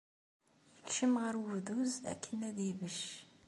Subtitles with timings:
[0.75, 3.01] Yekcem ɣer ubduz akken ad ibecc.